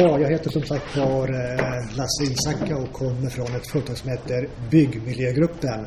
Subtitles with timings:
[0.00, 4.10] Ja, jag heter som sagt var eh, Lasse Isacka och kommer från ett företag som
[4.10, 5.86] heter Byggmiljögruppen.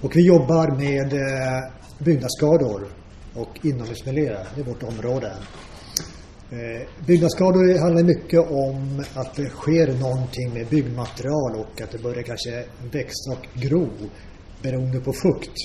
[0.00, 2.86] Och vi jobbar med eh, byggnadsskador
[3.34, 5.32] och inomhusmiljö, det är vårt område.
[6.50, 12.22] Eh, byggnadsskador handlar mycket om att det sker någonting med byggmaterial och att det börjar
[12.22, 13.88] kanske växa och gro
[14.62, 15.56] beroende på fukt.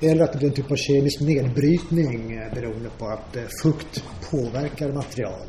[0.00, 5.46] Eller att det blir en typ av kemisk nedbrytning beroende på att fukt påverkar material.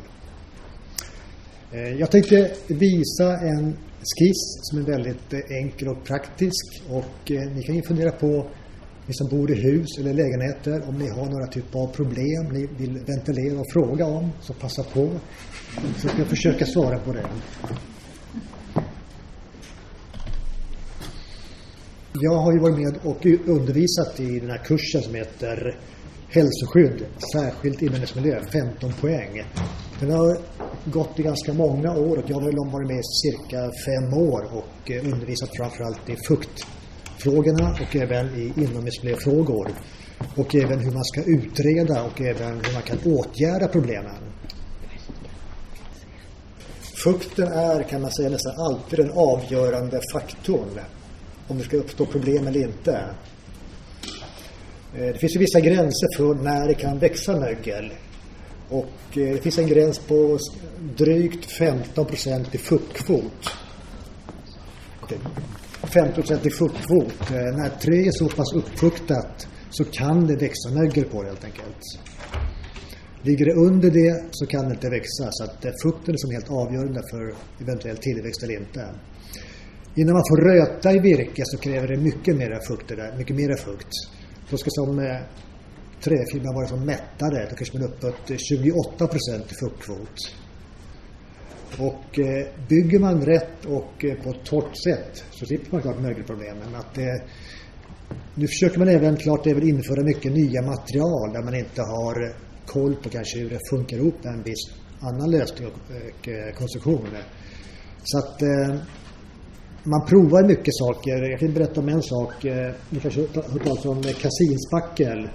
[1.74, 7.50] Eh, jag tänkte visa en skiss som är väldigt eh, enkel och praktisk och eh,
[7.54, 8.46] ni kan ju fundera på
[9.06, 12.68] ni som bor i hus eller lägenheter om ni har några typer av problem ni
[12.78, 15.10] vill ventilera och fråga om så passa på
[15.98, 17.26] så ska jag försöka svara på det.
[22.20, 25.78] Jag har ju varit med och undervisat i den här kursen som heter
[26.28, 29.42] hälsoskydd, särskilt inomhusmiljö, 15 poäng.
[30.00, 30.38] Den har
[30.84, 34.90] gått i ganska många år och jag har varit med i cirka fem år och
[34.90, 39.68] eh, undervisat framförallt i fuktfrågorna och även i inomhusmiljöfrågor.
[40.36, 44.32] Och även hur man ska utreda och även hur man kan åtgärda problemen.
[47.04, 50.80] Fukten är, kan man säga, nästan alltid den avgörande faktorn
[51.48, 52.92] om det ska uppstå problem eller inte.
[54.94, 57.92] Eh, det finns ju vissa gränser för när det kan växa mögel.
[58.72, 60.38] Och eh, det finns en gräns på
[60.96, 63.50] drygt 15 procent i fuktkvot.
[65.94, 67.30] 15 procent i fuktkvot.
[67.30, 71.44] Eh, när trä är så pass uppfuktat så kan det växa mögel på det helt
[71.44, 71.82] enkelt.
[73.22, 76.30] Ligger det under det så kan det inte växa så att eh, fukten är som
[76.30, 78.80] helt avgörande för eventuell tillväxt eller inte.
[79.94, 83.92] Innan man får röta i virke så kräver det mycket mer fukt, mycket fukt.
[84.50, 85.18] Då ska som
[86.04, 87.46] träfibrerna varit som mättade.
[87.50, 90.18] Då kanske man uppnått uppåt 28 procent i fuktkvot.
[91.78, 96.00] Och eh, bygger man rätt och eh, på ett torrt sätt så slipper man klart
[96.00, 96.74] mögelproblemen.
[96.74, 97.04] Att, eh,
[98.34, 102.34] nu försöker man även klart även införa mycket nya material där man inte har
[102.66, 104.70] koll på kanske hur det funkar ihop med en viss
[105.00, 107.08] annan lösning och, och konstruktion.
[108.04, 108.76] Så att eh,
[109.82, 111.30] man provar mycket saker.
[111.30, 112.44] Jag kan berätta om en sak.
[112.90, 115.28] Ni kanske har hört talas om kasinspackel.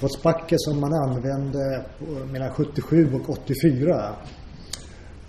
[0.00, 1.84] Det som man använde
[2.32, 4.16] mellan 77 och 84.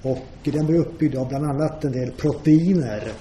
[0.02, 3.12] Och den blev uppbyggd av bland annat en del proteiner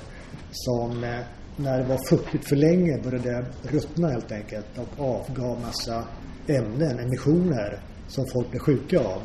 [0.53, 1.21] som eh,
[1.57, 6.05] när det var fuktigt för länge började ruttna helt enkelt och avgav massa
[6.47, 9.23] ämnen, emissioner som folk blev sjuka av.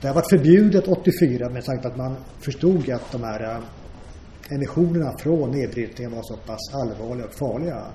[0.00, 5.18] Det har varit förbjudet 84 med tanke att man förstod att de här eh, emissionerna
[5.18, 7.86] från nedbrytningen var så pass allvarliga och farliga.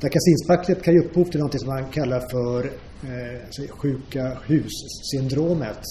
[0.00, 5.82] Dakazinspacklet kan ge upphov till något som man kallar för eh, alltså sjuka hus-syndromet.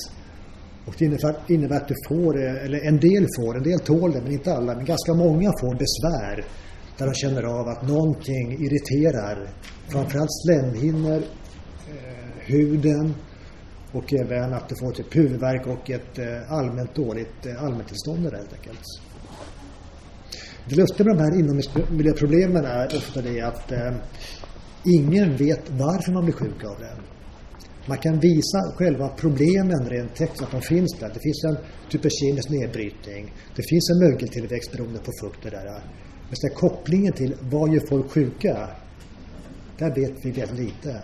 [0.86, 4.12] Och det innebär, innebär att du får, eh, eller en del får, en del tål
[4.12, 6.46] det men inte alla, men ganska många får besvär
[6.98, 9.50] där de känner av att någonting irriterar.
[9.88, 11.22] Framförallt slemhinnor,
[11.88, 13.14] eh, huden,
[13.92, 18.54] och även att du får typ huvudvärk och ett eh, allmänt dåligt eh, allmäntillstånd helt
[18.54, 18.84] enkelt.
[20.66, 23.94] Det lustiga med de här inomhusmiljöproblemen är ofta det att eh,
[24.86, 26.96] ingen vet varför man blir sjuk av det.
[27.86, 31.10] Man kan visa själva problemen rent tekniskt, att de finns där.
[31.14, 31.58] Det finns en
[31.90, 33.34] typ av kemisk nedbrytning.
[33.56, 35.82] Det finns en mögeltillväxt beroende på fukt och där.
[36.28, 38.70] Men så kopplingen till vad gör folk sjuka?
[39.78, 41.02] Där vet vi väldigt lite.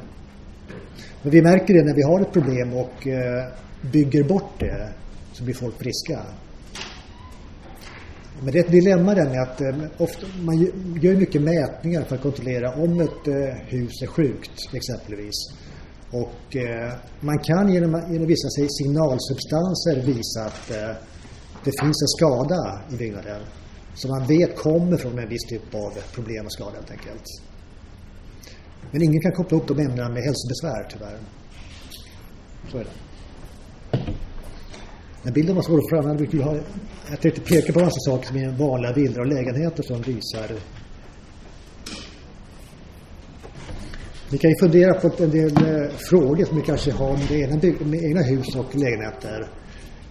[1.21, 3.45] Men vi märker det när vi har ett problem och eh,
[3.91, 4.89] bygger bort det
[5.33, 6.25] så blir folk friska.
[8.44, 10.57] Men det är ett dilemma där med att eh, ofta, man
[11.01, 15.35] gör mycket mätningar för att kontrollera om ett eh, hus är sjukt exempelvis.
[16.12, 20.68] Och eh, man kan genom, genom vissa signalsubstanser visa att
[21.63, 23.41] det finns en skada i byggnaden
[23.95, 27.24] som man vet kommer från en viss typ av problem och skada helt enkelt.
[28.91, 31.18] Men ingen kan koppla upp de ämnena med hälsobesvär tyvärr.
[32.72, 33.04] Så är det.
[35.25, 36.62] Den bilden var svår att framhålla.
[37.10, 40.51] Jag tänkte peka på massa saker som är vanliga bilder av lägenheter som visar
[44.30, 47.56] Ni kan ju fundera på en del eh, frågor som ni kanske har med egna,
[47.86, 49.50] med egna hus och lägenheter.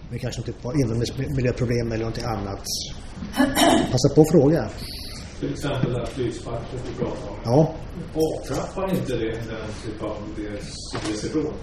[0.09, 2.63] Med kanske typ av inomhusmiljöproblem eller någonting annat.
[3.91, 4.69] Passa på att fråga.
[5.39, 7.37] Till exempel det här flygsparket du pratade om.
[7.43, 7.73] Ja.
[8.13, 11.53] Avtrappar inte det den typ av depression?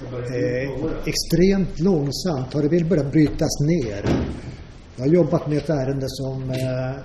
[0.00, 0.70] Eh,
[1.04, 4.26] extremt långsamt har det väl börjat brytas ner.
[4.96, 6.96] Jag har jobbat med ett ärende som eh,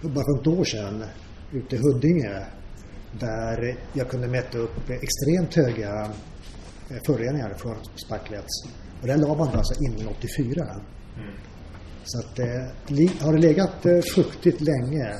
[0.00, 1.04] bara för ett år sedan
[1.52, 2.46] ute i Huddinge
[3.20, 6.10] där jag kunde mäta upp extremt höga
[6.90, 7.76] eh, föroreningar från
[8.06, 8.46] spacklet.
[9.00, 10.80] Och där la man alltså innan 84.
[12.04, 15.14] Så att eh, har det legat eh, fuktigt länge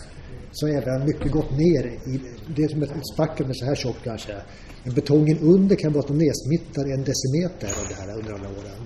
[0.55, 2.21] så är det mycket gått ner i,
[2.57, 4.35] det är som ett spackel med så här tjockt kanske.
[4.85, 8.83] Men betongen under kan vara nedsmittad en decimeter av det här under alla åren.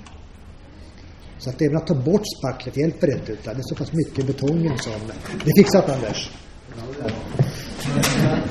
[1.38, 4.26] Så att även att ta bort spacklet hjälper inte utan det är så pass mycket
[4.26, 5.00] betongen som...
[5.44, 6.30] Det är fixat Anders.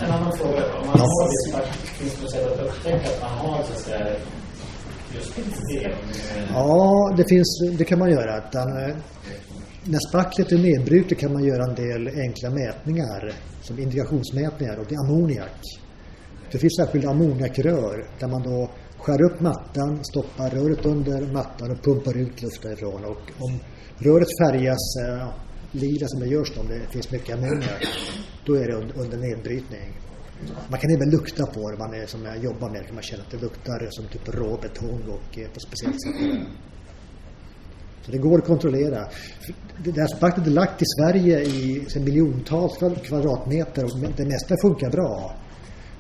[0.04, 0.64] En annan fråga.
[0.80, 3.72] Om man har det spark, finns det något sätt att upptäcka att man har så
[3.74, 4.16] att säga,
[5.16, 5.96] just det?
[6.54, 8.38] Ja, det, finns, det kan man göra.
[8.38, 8.96] Utan, eh,
[9.90, 14.96] när spacklet är nedbrutet kan man göra en del enkla mätningar som indikationsmätningar och det
[14.96, 15.62] är ammoniak.
[16.52, 21.84] Det finns särskilda ammoniakrör där man då skär upp mattan, stoppar röret under mattan och
[21.84, 23.06] pumpar ut luft därifrån.
[23.06, 23.60] Och om
[23.98, 25.28] röret färgas eh,
[25.72, 27.84] lila som det görs då, om det finns mycket ammoniak,
[28.46, 29.90] då är det under, under nedbrytning.
[30.70, 33.24] Man kan även lukta på det, man är, som jag jobbar med kan man känna
[33.24, 36.48] att det luktar som typ rå betong och eh, på ett speciellt sätt.
[38.08, 39.08] Så det går att kontrollera.
[39.84, 45.36] Det här spacklet är lagt i Sverige i miljontals kvadratmeter och det mesta funkar bra.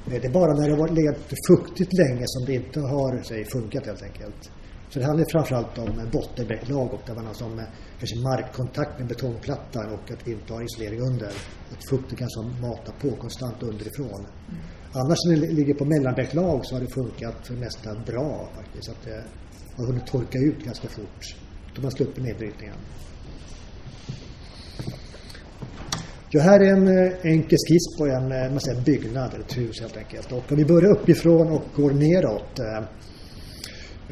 [0.05, 1.17] Det är bara när det har legat
[1.47, 4.51] fuktigt länge som det inte har say, funkat helt enkelt.
[4.89, 7.65] Så det handlar framförallt om bottenbäcklag och där man har som eh,
[7.99, 11.31] kanske markkontakt med betongplattan och att vi inte har isolering under.
[11.71, 14.25] Att fukten kanske matar på konstant underifrån.
[14.91, 18.89] Annars när det ligger på mellanbäcklag så har det funkat för det mesta bra faktiskt.
[18.89, 19.23] Att det
[19.77, 21.46] har hunnit torka ut ganska fort.
[21.77, 22.75] Då har man sluppit nedbrytningen.
[26.29, 29.57] Ja, här är en eh, enkel skiss på en eh, man säger, byggnad, eller ett
[29.57, 30.31] hus helt enkelt.
[30.31, 32.59] Och om vi börjar uppifrån och går neråt.
[32.59, 32.77] Eh,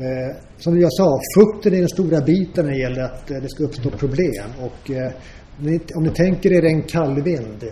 [0.06, 3.50] eh, som jag sa, fukten är den stora biten när det gäller att eh, det
[3.50, 4.46] ska uppstå problem.
[4.62, 5.12] Och eh,
[5.60, 7.64] ni- om ni tänker er en kallvind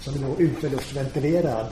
[0.00, 1.66] som är då uteluftsventilerad.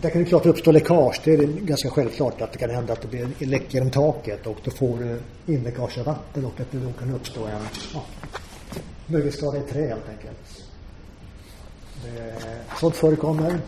[0.00, 1.20] Där kan det klart uppstå läckage.
[1.24, 4.46] Det är ganska självklart att det kan hända att det blir en läck genom taket
[4.46, 5.20] och då får du
[5.52, 7.62] inläckage av vatten och att det då kan uppstå en
[7.94, 8.04] ja,
[9.06, 10.62] mögelskada i trä helt enkelt.
[12.04, 12.34] Det,
[12.80, 13.60] sånt förekommer.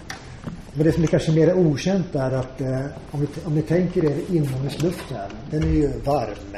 [0.75, 4.05] Men det som är kanske mer okänt är att eh, om, ni, om ni tänker
[4.05, 6.57] er inomhusluften, den är ju varm.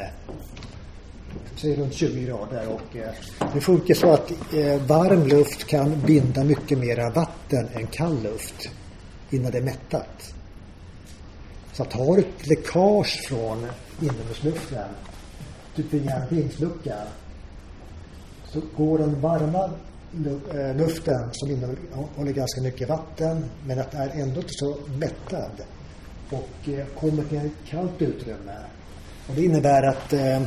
[1.56, 3.10] Säg runt 20 grader och eh,
[3.54, 8.70] det funkar så att eh, varm luft kan binda mycket mer vatten än kall luft
[9.30, 10.34] innan det är mättat.
[11.72, 13.66] Så att har du ett läckage från
[14.02, 14.88] inomhusluften,
[15.76, 16.96] typ via en vindslucka,
[18.52, 19.70] så går den varma
[20.54, 25.62] eh, luften som innehåller ganska mycket vatten men att är ändå inte så mättad
[26.30, 28.56] och eh, kommer till ett kallt utrymme.
[29.28, 30.42] Och det innebär att eh,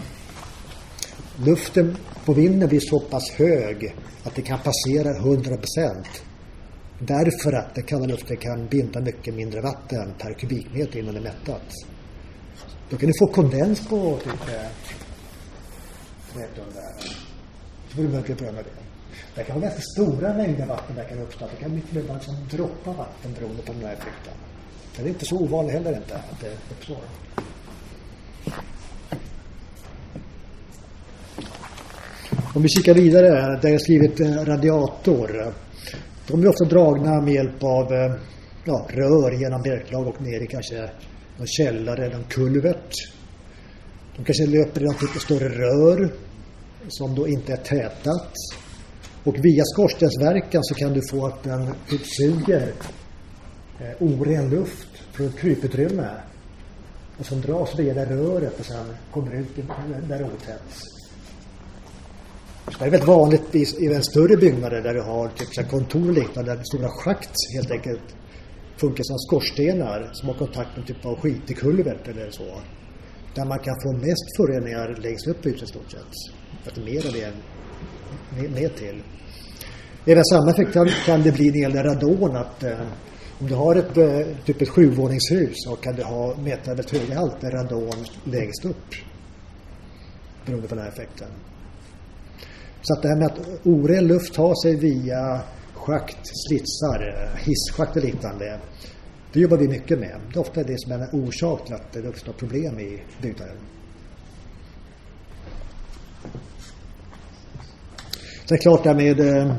[1.46, 6.24] luften på vinden blir så pass hög att det kan passera 100 procent.
[7.08, 11.74] Därför att det kalla kan binda mycket mindre vatten per kubikmeter innan det är mättat.
[12.90, 14.46] Då kan du få kondens på typ
[16.34, 17.04] 13 där.
[17.90, 18.70] Så får du pröva det.
[19.36, 21.46] Det kan vara ganska stora mängder vatten där kan uppstå.
[21.46, 24.34] Det kan mycket väl vara som droppar vatten beroende på den här effekten.
[24.96, 26.98] Det är inte så ovanligt heller inte att det uppstår.
[32.56, 35.54] Om vi kikar vidare, där jag skrivit eh, radiator.
[36.28, 38.14] De är ofta dragna med hjälp av eh,
[38.66, 40.90] ja, rör genom bjälklag och ner i kanske
[41.38, 42.94] någon källare eller en kulvert.
[44.16, 46.10] De kanske löper i något typ lite större rör
[46.88, 48.34] som då inte är tätat.
[49.24, 52.74] Och via skorstensverkan så kan du få att den utsuger
[53.80, 56.10] eh, oren luft från ett kryputrymme
[57.20, 59.56] och som dras via det röret och sen kommer ut
[60.08, 60.93] där det otäts.
[62.66, 66.14] Det är väldigt vanligt i, i en större byggnader där du har typ kontor och
[66.14, 68.16] liknande där stora schakt helt enkelt
[68.78, 72.62] funkar som skorstenar som har kontakt med typ av skitekulvert eller så.
[73.36, 76.14] Där man kan få mest föroreningar längst upp i huset i stort sett.
[76.68, 77.34] Att mer av det än
[78.38, 79.04] ner- ner till.
[80.06, 82.80] Även samma effekt kan, kan det bli när det gäller radon att eh,
[83.40, 87.16] om du har ett eh, typ ett sjuvåningshus så kan du ha mäta väldigt höga
[87.16, 88.96] halter radon längst upp.
[90.46, 91.28] Beroende på den här effekten.
[92.84, 95.42] Så att det här med att oren luft tar sig via
[95.74, 98.60] schakt, slitsar, hisschakt och liknande.
[99.34, 100.20] Det jobbar vi mycket med.
[100.34, 103.58] Det är ofta det som är en orsak till att det uppstår problem i byggnaden.
[108.46, 109.56] Sen det är klart det här med eh,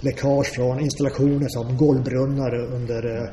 [0.00, 3.28] läckage från installationer som golvbrunnar under eh,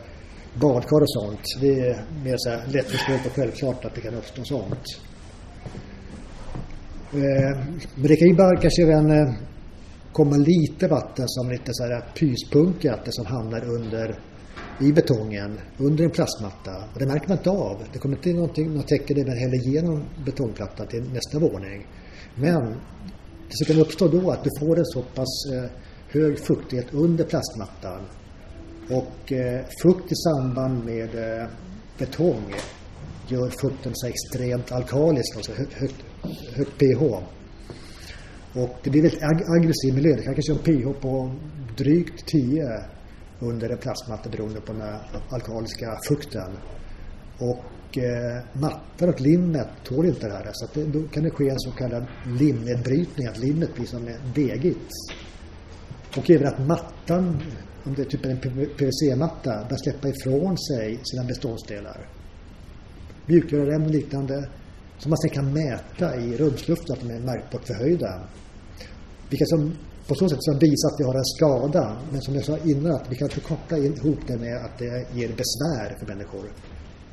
[0.53, 1.41] badkar och sånt.
[1.61, 4.85] Det är mer så här lättförståeligt och självklart att det kan uppstå sånt.
[7.15, 7.57] Eh,
[7.95, 9.33] Men det kan ju bara kanske även eh,
[10.13, 14.19] komma lite vatten som lite så här eh, pyspunkat, det som hamnar under
[14.81, 16.71] i betongen under en plastmatta.
[16.93, 17.83] Och det märker man inte av.
[17.93, 21.87] Det kommer inte någonting, något tecken men heller genom betongplattan till nästa våning.
[22.35, 22.63] Men
[23.47, 25.69] det som kan uppstå då är att du får en så pass eh,
[26.11, 28.01] hög fuktighet under plastmattan
[28.89, 31.47] och eh, fukt i samband med eh,
[31.97, 32.53] betong
[33.27, 35.95] gör fukten så extremt alkalisk, alltså högt, högt,
[36.55, 37.01] högt pH.
[38.53, 40.15] Och det blir väldigt ag- aggressiv miljö.
[40.15, 41.31] Det kan kanske ha en pH på
[41.77, 42.83] drygt 10
[43.39, 46.57] under en plastmatta beroende på den här fukten.
[47.39, 50.49] Och eh, mattan och limmet tål inte det här.
[50.53, 52.05] Så att det, då kan det ske en så kallad
[52.39, 54.91] limnedbrytning, att limmet blir som degigt.
[56.17, 57.41] Och även att mattan,
[57.83, 58.37] om det är typ en
[58.77, 62.07] PVC-matta, börjar släppa ifrån sig sina beståndsdelar.
[63.25, 64.49] Mjukgörarämnen och liknande
[64.97, 68.27] som man sen kan mäta i rumsluften att de är märkbart förhöjda.
[69.29, 69.73] Vilka som
[70.07, 71.97] på så sätt som visar att vi har en skada.
[72.11, 75.07] Men som jag sa innan, att vi kan inte koppla ihop det med att det
[75.13, 76.51] ger besvär för människor.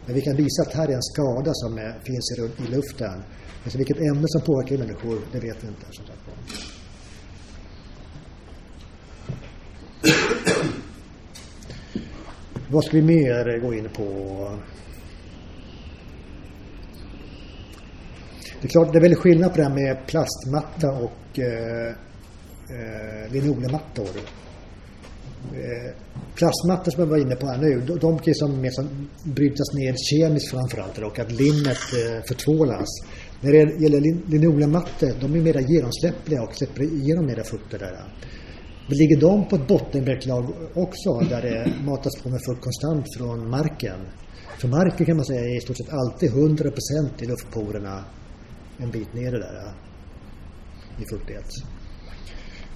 [0.07, 3.23] Men vi kan visa att här är en skada som är, finns i, i luften.
[3.62, 5.87] Men så vilket ämne som påverkar människor, det vet vi inte.
[5.91, 6.19] Som sagt.
[12.71, 14.05] Vad ska vi mer gå in på?
[18.62, 21.88] Det är klart, det är väl skillnad på det här med plastmatta och eh,
[22.76, 24.09] eh, linoleummattor.
[25.54, 25.95] Eh,
[26.35, 29.95] plastmattor som jag var inne på här nu, de, de kan som, som brytas ner
[30.11, 32.88] kemiskt framförallt och att limmet eh, förtvålas.
[33.40, 38.04] När det gäller lin, linoleummattor, de är mer genomsläppliga och släpper igenom mera fukt där.
[38.88, 43.50] Men ligger de på ett bottenbräcklag också där det matas på med fukt konstant från
[43.50, 44.00] marken?
[44.59, 48.04] För marken kan man säga är i stort sett alltid 100% i luftporerna
[48.83, 49.73] en bit ner där
[50.99, 51.51] i fuktighet.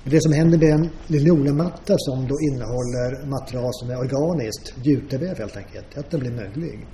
[0.04, 5.56] Det som händer med en linoleummatta som då innehåller material som är organiskt, juteväv helt
[5.56, 6.86] enkelt, är att den blir möglig.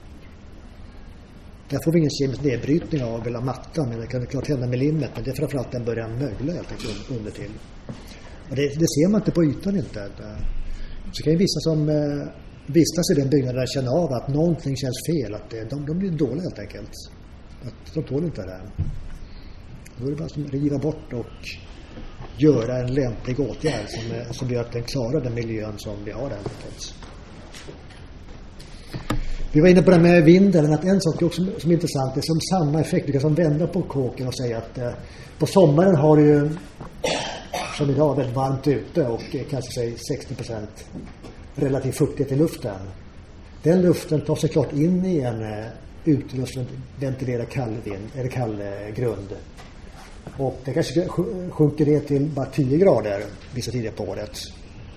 [1.68, 4.78] Där får vi ingen kemisk nedbrytning av hela mattan, men det kan klart hända med
[4.78, 7.52] limmet, men det är framförallt att den börjar mögla helt enkelt under till.
[8.50, 10.10] Och det, det, ser man inte på ytan inte.
[11.12, 12.28] Så kan ju vissa som eh,
[12.66, 16.10] vistas i den byggnaden känna av att någonting känns fel, att det, de, de blir
[16.10, 16.92] dåliga helt enkelt.
[17.66, 18.70] Att de tål inte det här.
[19.96, 21.48] Då är det bara att riva bort och
[22.36, 26.28] göra en lämplig åtgärd som, som gör att den klarar den miljön som vi har
[26.28, 26.38] där.
[29.54, 32.14] Vi var inne på det här med vinden, att en sak också som är intressant,
[32.14, 33.06] det är som samma effekt.
[33.06, 34.90] Du kan som vända på kåken och säga att eh,
[35.38, 36.50] på sommaren har du ju,
[37.78, 40.84] som idag, väldigt varmt ute och eh, kanske säg 60 procent
[41.54, 42.78] relativ fuktighet i luften.
[43.62, 45.66] Den luften tar sig klart in i en eh,
[46.04, 49.28] uteluftsventilerad kallvind, eller kallgrund.
[50.38, 51.08] Och det kanske
[51.50, 53.24] sjunker ner till bara 10 grader
[53.54, 54.38] vissa tider på året.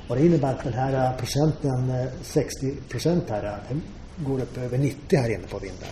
[0.08, 3.82] Och det innebär att den här eh, procenten, eh, 60 procent här, eh, den
[4.17, 5.89] går upp över 90 här inne på vinden.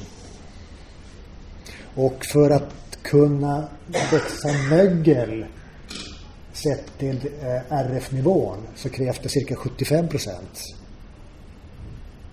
[1.96, 3.68] Och för att kunna
[4.12, 5.46] växa mögel
[6.54, 7.30] sett till
[7.70, 10.60] RF-nivån så krävs det cirka 75 procent.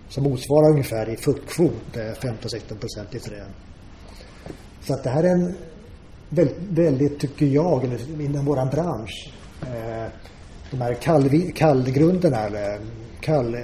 [0.08, 3.44] Som motsvarar ungefär i fuktkvot 15-16 procent i trä.
[4.80, 5.54] Så att det här är en
[6.30, 9.32] väldigt, väldigt tycker jag, inom våran bransch,
[10.70, 12.80] de här kall, kallgrunderna, eller
[13.20, 13.56] kall,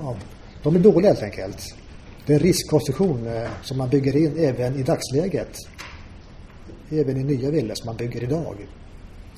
[0.00, 0.16] ja,
[0.62, 1.74] de är dåliga helt enkelt.
[2.26, 3.28] Det är en riskkonstruktion
[3.62, 5.56] som man bygger in även i dagsläget.
[6.90, 8.56] Även i nya villor som man bygger idag.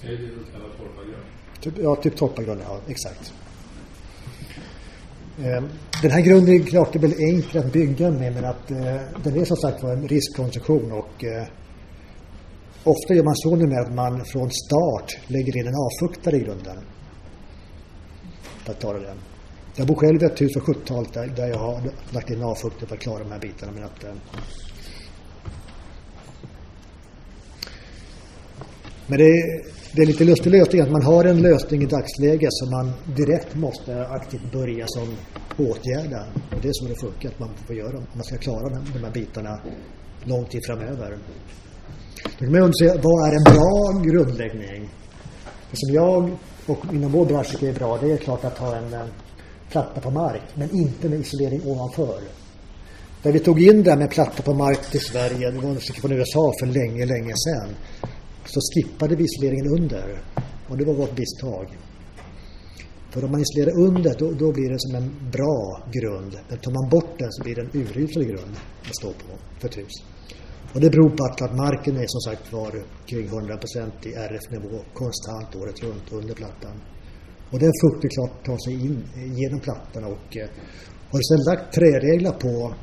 [0.01, 1.25] Det är det du kallar torpargrund?
[1.61, 3.33] Typ, ja, typ torpargrund, ja exakt.
[6.03, 8.69] Den här grunden är klart det är väldigt enkelt att bygga med men att
[9.25, 11.25] den är som sagt var en riskkonstruktion och
[12.95, 16.79] Ofta gör man så numera att man från start lägger in en avfuktare i grunden.
[18.65, 19.17] För att klara den.
[19.77, 21.81] Jag bor själv i ett hus från 70-talet där, där jag har
[22.11, 23.73] lagt in avfuktare för att klara de här bitarna.
[23.73, 24.05] Men att,
[29.07, 29.63] men det är,
[29.97, 33.55] det är lite lustig lösning att man har en lösning i dagsläget som man direkt
[33.55, 35.09] måste aktivt börja som
[35.57, 36.27] åtgärda.
[36.53, 39.05] Och det är så det funkar, att man får göra om man ska klara de
[39.05, 39.61] här bitarna
[40.25, 41.19] lång tid framöver.
[42.39, 44.89] Då kan man undra vad är en bra grundläggning?
[45.71, 46.31] Det som jag
[46.67, 49.01] och inom vår bransch tycker är bra, det är klart att ha en eh,
[49.71, 52.21] platta på mark, men inte med isolering ovanför.
[53.23, 55.81] Där vi tog in det här med platta på mark till Sverige, det var en
[55.81, 57.69] från USA för länge, länge sedan,
[58.45, 60.23] så skippade vi isoleringen under.
[60.69, 61.79] Och det var vårt misstag.
[63.11, 66.39] För om man isolerar under, då, då blir det som en bra grund.
[66.49, 68.57] Men tar man bort den så blir det en urusel grund
[68.89, 69.93] att stå på för ett hus.
[70.79, 74.81] Och det beror på att, att marken är som sagt var kring 100% i RF-nivå
[74.95, 76.73] konstant året runt under plattan.
[77.51, 80.49] Och den fukten klart tar sig in eh, genom plattan och eh,
[81.11, 82.75] Har du sedan lagt träreglar på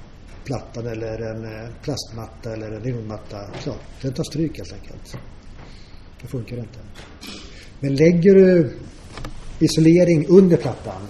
[0.43, 5.17] plattan eller en eh, plastmatta eller en nylonmatta, klart, den tar stryk helt enkelt.
[6.21, 6.79] Det funkar inte.
[7.79, 8.77] Men lägger du
[9.59, 11.01] isolering under plattan,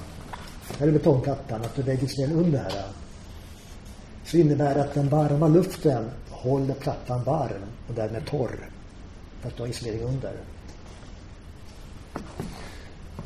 [0.79, 2.85] här är betongplattan, att du lägger isolering under här,
[4.25, 6.05] så innebär det att den varma luften
[6.45, 8.69] håller plattan varm och därmed torr.
[9.41, 10.33] För att du har isolering under.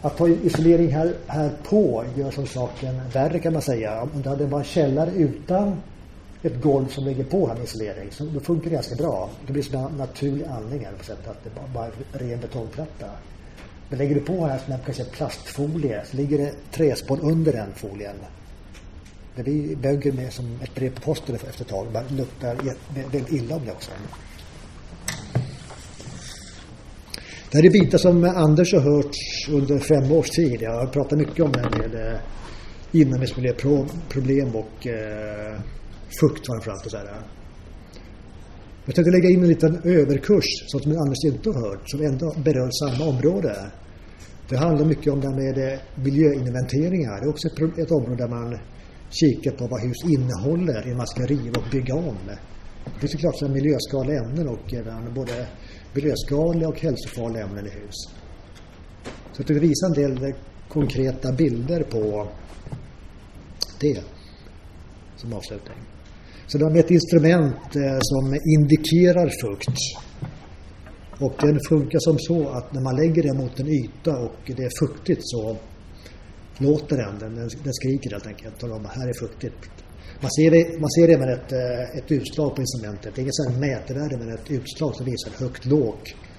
[0.01, 4.01] Att ha isolering här, här på gör som saken värre kan man säga.
[4.01, 5.81] Om det hade varit en källare utan
[6.41, 9.29] ett golv som lägger på här med isolering så då funkar det ganska bra.
[9.47, 12.39] Det blir som en naturlig andning här på sättet att det bara, bara är ren
[12.39, 13.07] betongplatta.
[13.89, 18.15] Men lägger du på här som kanske plastfolie så ligger det träspån under den folien.
[19.39, 21.87] Det blir böger med som ett brev på posten efter ett tag.
[21.93, 22.55] Det luktar
[23.11, 23.91] väldigt illa om det också.
[27.51, 29.15] Det här är bitar som Anders har hört
[29.49, 30.61] under fem års tid.
[30.61, 32.19] Jag har pratat mycket om det här med eh,
[32.91, 35.59] inomhusmiljöproblem och eh,
[36.19, 36.85] fukt framförallt.
[36.85, 37.21] Och så här.
[38.85, 42.69] Jag tänkte lägga in en liten överkurs som Anders inte har hört som ändå berör
[42.71, 43.71] samma område.
[44.49, 47.19] Det handlar mycket om det här med eh, miljöinventeringar.
[47.19, 48.59] Det är också ett, ett område där man
[49.09, 52.17] kika på vad hus innehåller innan man ska riva och bygga om.
[52.83, 55.47] Det finns såklart miljöskadliga ämnen och eh, även både
[55.93, 57.95] miljöskadliga och hälsofarliga ämnen i hus.
[59.03, 60.35] Så jag tänkte visa en del eh,
[60.69, 62.27] konkreta bilder på
[63.79, 64.03] det
[65.15, 65.77] som avslutning.
[66.47, 69.77] Så de är ett instrument eh, som indikerar fukt.
[71.19, 74.63] Och den funkar som så att när man lägger den mot en yta och det
[74.63, 75.57] är fuktigt så
[76.59, 78.59] låter den, den, den skriker helt enkelt.
[78.59, 79.61] Talar om att här är fuktigt.
[80.21, 83.15] Man ser, man ser även ett, eh, ett utslag på instrumentet.
[83.15, 85.97] Det är inget mätvärde men ett utslag som visar högt, låg,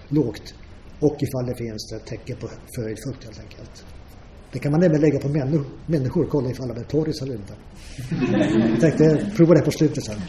[0.08, 0.54] lågt.
[1.00, 3.84] Och ifall det finns ett tecken på förhöjd fukt helt enkelt.
[4.52, 7.54] Det kan man även lägga på människor, människor kolla ifall de är torris eller inte.
[8.70, 10.20] Jag tänkte prova det på slutet sen.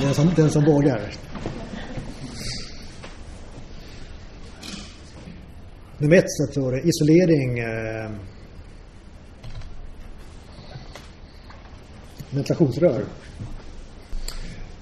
[0.00, 1.12] Den som, den som vågar.
[5.98, 8.10] Nummer ett så det isolering eh,
[12.30, 13.04] ventilationsrör.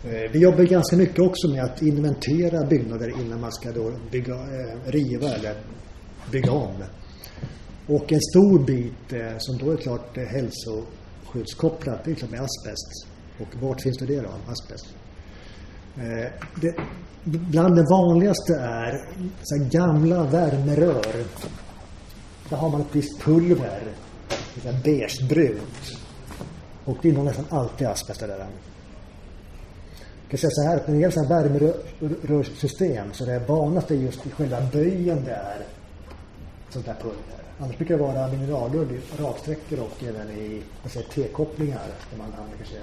[0.04, 4.34] Eh, vi jobbar ganska mycket också med att inventera byggnader innan man ska då bygga,
[4.34, 5.54] eh, riva eller
[6.32, 6.84] bygga om.
[7.86, 12.40] Och en stor bit eh, som då är klart eh, hälsoskyddskopplat, det är klart med
[12.40, 13.06] asbest.
[13.40, 14.30] Och vart finns det, då?
[14.46, 14.94] Asbest.
[15.96, 16.74] Eh, det,
[17.24, 19.08] bland det vanligaste är
[19.42, 21.24] så gamla värmerör.
[22.48, 23.82] Där har man ett visst pulver,
[24.84, 25.98] beigebrunt.
[26.84, 28.28] Och det innehåller nästan alltid asbest där.
[28.28, 28.48] Jag
[30.28, 34.60] kan säga så här när det gäller värmerörsystem så det vanligaste är just i själva
[34.72, 35.66] böjen där
[36.70, 37.44] sånt där pulver.
[37.58, 40.62] Annars brukar det vara mineralull i raksträckor och även i
[41.14, 42.76] T-kopplingar där man använder kanske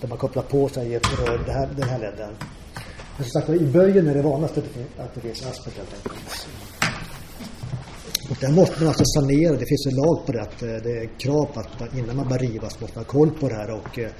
[0.00, 2.30] där man kopplar på sig ett rör, det här, den här ledden.
[3.16, 6.48] Men som sagt i böjen är det vanligast att det finns asbest helt enkelt.
[8.30, 9.52] Och den måste man alltså sanera.
[9.52, 12.16] Det finns en lag på det att eh, det är krav på att man, innan
[12.16, 14.10] man börjar riva så måste man ha koll på det här och eh,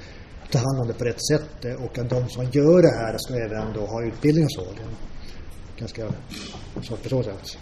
[0.51, 1.65] ta hand om det på rätt sätt.
[1.65, 4.61] Eh, och att de som gör det här ska även då ha utbildning och så.
[4.61, 6.03] Det är ganska
[6.81, 7.57] svårt på så sätt.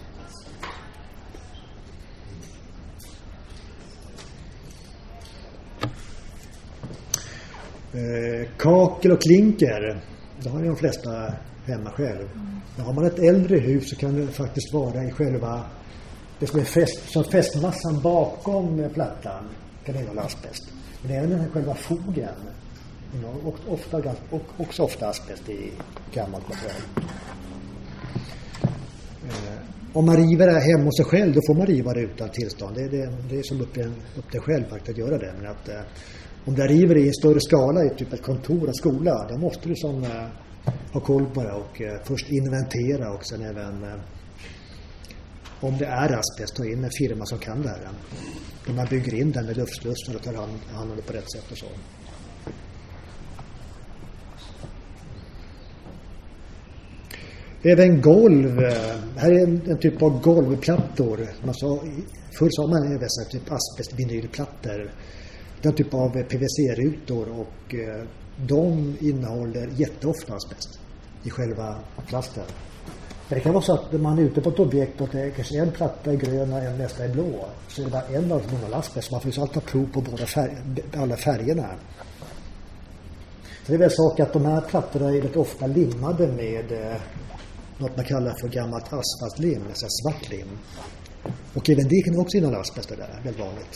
[8.58, 10.00] Kakel och klinker,
[10.42, 11.34] det har ju de flesta
[11.66, 12.28] hemma själv.
[12.76, 15.64] Men har man ett äldre hus så kan det faktiskt vara i själva
[16.38, 19.48] det som är fäst, fästmassan bakom plattan
[19.84, 20.72] kan innehålla asbest.
[21.02, 22.34] Men även den här själva fogen
[23.44, 25.72] och ofta, och också ofta asbest i
[26.14, 26.80] gammalt material.
[29.24, 29.58] Eh,
[29.92, 32.76] om man river det hemma hos sig själv, då får man riva det utan tillstånd.
[32.76, 35.34] Det är, det, det är som upp, en, upp till själv faktiskt att göra det.
[35.40, 35.80] Men att eh,
[36.44, 39.38] om du river det i en större skala, i typ ett kontor, en skola, då
[39.38, 40.26] måste du som eh,
[40.92, 44.00] ha koll på det och eh, först inventera och sen även eh,
[45.60, 47.88] om det är asbest, ta in en firma som kan det här.
[48.66, 51.50] Där man bygger in den med luftslussar och tar hand, om det på rätt sätt
[51.50, 51.66] och så.
[57.64, 58.58] Även golv.
[58.58, 61.28] Eh, här är en, en typ av golvplattor.
[61.44, 61.80] Man sa,
[62.38, 64.90] förr sa man även typ asbestvinylplattor.
[65.62, 68.04] Den typ av PVC-rutor och eh,
[68.36, 70.78] de innehåller jätteofta asbest
[71.22, 72.44] i själva plasten.
[73.28, 75.30] Men det kan vara så att man är ute på ett objekt och det är
[75.30, 77.48] kanske en platta är grön och en nästa är blå.
[77.68, 79.10] Så är det bara en av många asbest.
[79.10, 80.56] Man får ju alltid ta prov på båda färg,
[80.96, 81.68] alla färgerna.
[83.64, 87.00] Så det är väl sak att de här plattorna är väldigt ofta limmade med eh,
[87.78, 90.48] något man kallar för gammalt asfaltlim, alltså svart lim.
[91.54, 93.74] Och även det kan också innehålla asbest det där, väldigt vanligt.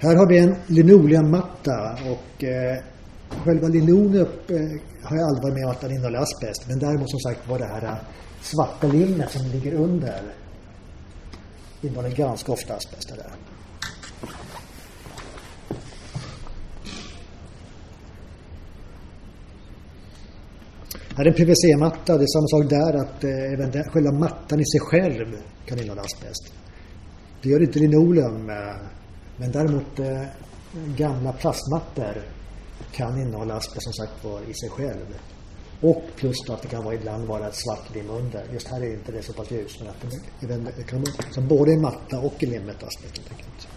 [0.00, 2.78] Här har vi en linoleummatta och eh,
[3.44, 4.56] själva linoleum eh,
[5.02, 6.68] har jag aldrig varit med om att den innehåller asbest.
[6.68, 7.98] Men däremot som sagt var det här eh,
[8.40, 10.22] svarta linnet som ligger under
[11.82, 13.08] innehåller ganska ofta asbest.
[13.08, 13.26] Där.
[21.16, 22.18] Här är en PVC-matta.
[22.18, 25.78] Det är samma sak där att eh, även den, själva mattan i sig själv kan
[25.78, 26.52] innehålla asbest.
[27.42, 28.50] Det gör inte linoleum.
[28.50, 28.56] Eh,
[29.38, 30.22] men däremot eh,
[30.96, 32.22] gamla plastmattor
[32.92, 35.18] kan innehålla asbest som sagt var i sig själv.
[35.80, 38.44] Och plus då att det kan vara ibland vara ett svart lim under.
[38.52, 39.80] Just här är inte det så pass ljust.
[39.80, 40.00] Men att
[40.40, 43.68] det, det kan vara som både i matta och i limmet asbest helt enkelt.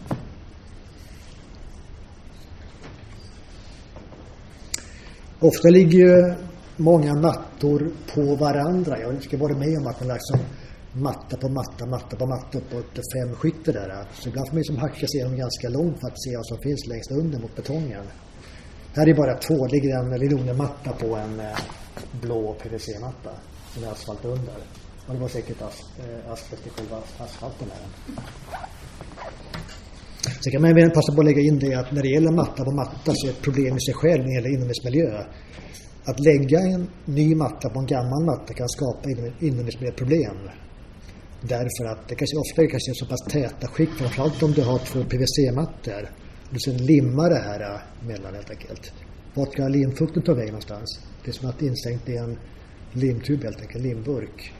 [5.39, 6.33] Ofta ligger ju
[6.77, 8.99] många mattor på varandra.
[8.99, 10.27] Jag har varit med om att man lagt
[10.93, 13.65] matta på matta, matta på matta uppåt fem skikt.
[13.65, 14.05] där.
[14.13, 16.57] Så ibland får man liksom hacka sig igenom ganska långt för att se vad som
[16.57, 18.05] finns längst under mot betongen.
[18.95, 19.67] Här är bara två.
[19.67, 21.57] Det ligger en linoleummatta på en eh,
[22.21, 23.31] blå PVC-matta
[23.73, 24.55] som är asfalt under.
[25.07, 28.13] Och det var säkert as, eh, asbest i själva asfalten där.
[30.41, 32.63] Så kan man även passa på att lägga in det att när det gäller matta
[32.63, 35.23] på matta så är ett problem i sig själv när det gäller inomhusmiljö.
[36.03, 40.37] Att lägga en ny matta på en gammal matta kan skapa inomhusmiljöproblem.
[41.41, 44.79] Därför att det kanske ofta är kanske så pass täta skikt, framförallt om du har
[44.79, 46.09] två PVC-mattor.
[46.49, 48.93] Du sen limmar det här äh, mellan helt enkelt.
[49.33, 50.99] Vart ska limfukten ta vägen någonstans?
[51.23, 52.37] Det är som att instängt i en
[52.93, 54.53] limtub helt enkelt, limburk.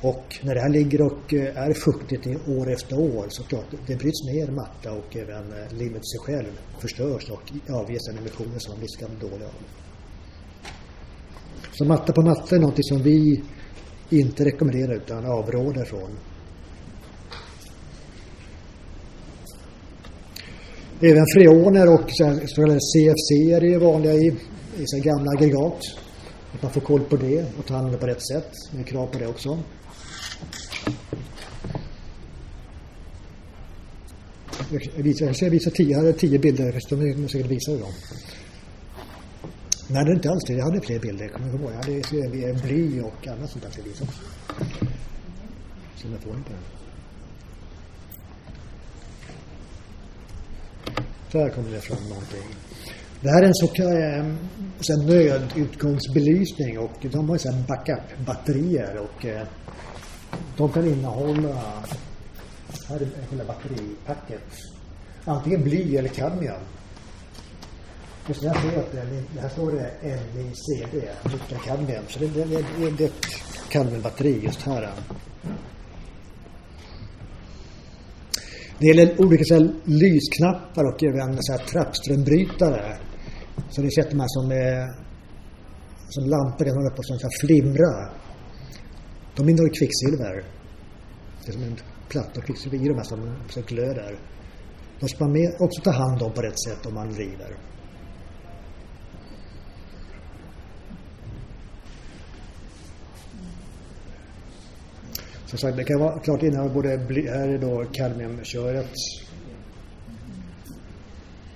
[0.00, 3.66] Och när det här ligger och äh, är fuktigt i år efter år så klart,
[3.86, 8.18] det bryts ner matta och även äh, limmet limmet sig själv förstörs och avger en
[8.18, 9.52] emissioner som man blir dålig av.
[11.72, 13.42] Så matta på matta är någonting som vi
[14.20, 16.10] inte rekommenderar utan avråder från.
[21.00, 22.24] Även freoner och så
[22.54, 24.26] kallade CFC är vanliga i,
[24.78, 25.80] i så gamla aggregat.
[26.52, 28.50] Att man får koll på det och tar hand om det på rätt sätt.
[28.72, 29.58] Det är krav på det också.
[34.96, 37.92] Jag visar, jag visar tio, jag hade tio bilder, jag måste säkert visa dem.
[39.88, 40.52] Nej, det är inte alls det.
[40.52, 41.28] Jag hade fler bilder.
[41.28, 41.70] Kommer jag ihåg.
[41.70, 44.22] Jag hade bly och annat sånt där till visa också.
[45.96, 46.74] Så jag får på den.
[51.32, 52.48] Där här kommer det fram någonting.
[53.20, 54.38] Det här är en så kallad ehm,
[54.80, 59.46] så nödutgångsbelysning och de har så backup-batterier och eh,
[60.56, 61.84] de kan innehålla,
[62.88, 64.50] här är själva batteripacket,
[65.24, 66.60] antingen bly eller kadmium.
[68.28, 70.94] Just när jag ser upp det, här står det NICD,
[71.32, 72.04] nickelkadmium.
[72.08, 73.26] Så det, det, det, det är ett
[73.70, 74.92] kadmiumbatteri just här.
[78.78, 82.98] Det gäller olika så här, lysknappar och även så här, trappströmbrytare.
[83.70, 84.86] Så det sätter man som, eh,
[86.08, 88.10] som lampor kan hålla på att flimra.
[89.36, 90.44] De innehåller kvicksilver.
[91.44, 91.76] Det är som en
[92.08, 94.18] platta kvicksilver i de här som, som glöder.
[95.00, 97.56] De ska man också ta hand om på rätt sätt om man river.
[105.54, 108.92] Som sagt, det kan vara klart innehålla både, här är då kadmiumköret,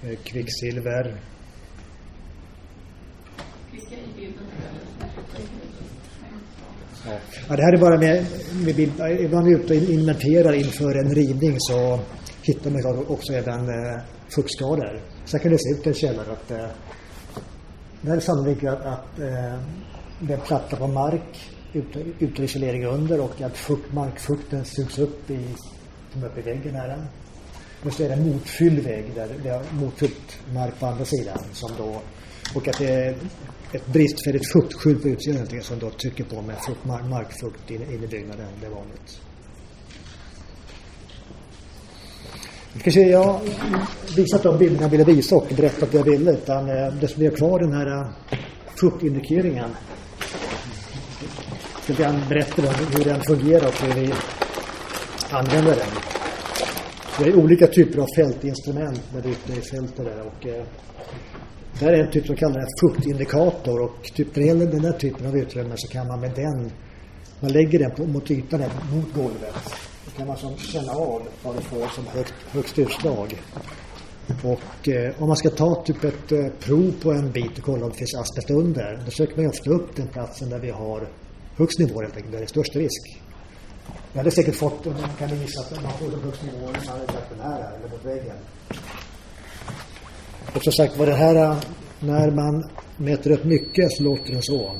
[0.03, 1.17] eh, kvicksilver.
[7.49, 7.57] Ja.
[7.57, 8.27] det här är bara med,
[8.65, 9.01] med bild.
[9.01, 12.01] Eh, ibland är ute och inventerar inför en rivning så
[12.43, 15.01] hittar man också även eh, fuktskador.
[15.25, 16.67] Så kan det se ut i en källare att eh,
[18.01, 19.59] det är sannolikt att, att eh,
[20.21, 21.58] det är platta på mark
[22.19, 25.39] uterisolering under och att fukt, markfukten sugs upp i,
[26.13, 26.99] som upp i väggen här.
[27.85, 31.39] Och så är det en motfylld vägg där det är motfyllt mark på andra sidan
[31.53, 32.01] som då
[32.55, 33.15] och att det är
[33.73, 38.07] ett bristfälligt fuktskydd på utsidan som då trycker på med fukt, markfukt in, in i
[38.07, 38.47] byggnaden.
[38.61, 39.21] Det är vanligt.
[42.85, 43.41] Jag jag har
[44.17, 46.33] visat de bilderna jag ville visa och berättat det jag ville.
[46.33, 48.39] Utan eh, det som är kvar den här eh,
[48.75, 49.71] fuktindikeringen
[51.89, 54.13] lite ska jag berätta hur den fungerar och hur vi
[55.31, 55.91] använder den.
[57.19, 60.65] Vi har olika typer av fältinstrument när är ute i fältet där och eh,
[61.79, 64.93] det här är en typ som kallas fuktindikator och typ när det gäller den här
[64.93, 66.71] typen av utrymme så kan man med den,
[67.41, 68.61] man lägger den på, mot ytan
[68.93, 69.55] mot golvet.
[70.05, 73.35] Då kan man som känna av vad du får som högt, högst utslag.
[74.43, 77.85] Och eh, om man ska ta typ ett eh, prov på en bit och kolla
[77.85, 81.09] om det finns asbest under, då söker man ofta upp den platsen där vi har
[81.59, 83.21] högst nivå helt enkelt, där det är störst risk.
[84.13, 87.13] Jag hade säkert fått, man kan gissa att man får som högst nivå, man hade
[87.13, 88.37] sagt den här eller mot väggen.
[90.55, 91.57] Och som sagt var det här,
[92.01, 94.77] när man mäter upp mycket så låter den så.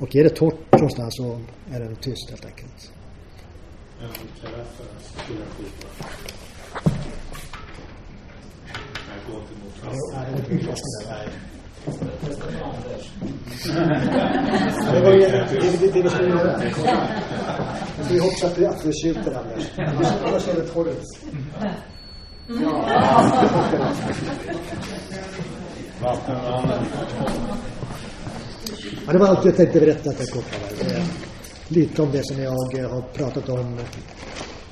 [0.00, 1.40] Och är det torrt någonstans så
[1.72, 2.92] är den tyst helt enkelt.
[4.00, 4.08] Jag
[9.32, 9.74] går inte mot
[14.92, 15.48] det var ju det,
[15.80, 16.58] det, det vi skulle göra.
[16.58, 16.70] Vi
[18.18, 19.64] får hoppas att du, att det tjuter Anders.
[20.24, 20.96] Annars är det torrt.
[26.02, 26.84] Vattenmannen.
[29.06, 31.04] Ja, det var allt jag tänkte berätta för Kopparberg.
[31.68, 33.78] Lite om det som jag eh, har pratat om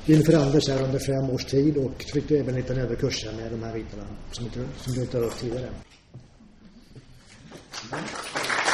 [0.05, 3.51] inför Anders här under fem års tid och fick även en liten överkurs här med
[3.51, 5.69] de här bitarna som, inte- som du tar upp tidigare.
[7.71, 8.68] Obrigado.